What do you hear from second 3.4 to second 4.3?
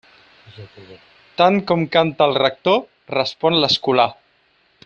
l'escolà.